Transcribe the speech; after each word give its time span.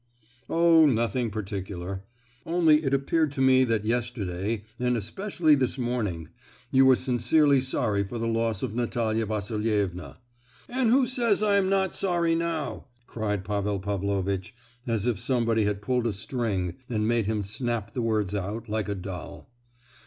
"Oh—nothing 0.49 1.29
particular. 1.29 2.03
Only 2.43 2.83
it 2.83 2.91
appeared 2.91 3.31
to 3.33 3.39
me 3.41 3.63
that 3.65 3.85
yesterday, 3.85 4.63
and 4.79 4.97
especially 4.97 5.53
this 5.53 5.77
morning, 5.77 6.29
you 6.71 6.87
were 6.87 6.95
sincerely 6.95 7.61
sorry 7.61 8.03
for 8.03 8.17
the 8.17 8.25
loss 8.25 8.63
of 8.63 8.73
Natalia 8.73 9.27
Vasilievna." 9.27 10.17
"And 10.67 10.89
who 10.89 11.05
says 11.05 11.43
I 11.43 11.55
am 11.57 11.69
not 11.69 11.93
sorry 11.93 12.33
now?" 12.33 12.87
cried 13.05 13.45
Pavel 13.45 13.79
Pavlovitch, 13.79 14.55
as 14.87 15.05
if 15.05 15.19
somebody 15.19 15.65
had 15.65 15.83
pulled 15.83 16.07
a 16.07 16.13
string 16.13 16.77
and 16.89 17.07
made 17.07 17.27
him 17.27 17.43
snap 17.43 17.93
the 17.93 18.01
words 18.01 18.33
out, 18.33 18.67
like 18.67 18.89
a 18.89 18.95
doll. 18.95 19.51